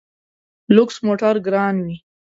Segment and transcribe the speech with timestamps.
[0.75, 1.95] لوکس موټر ګران وي.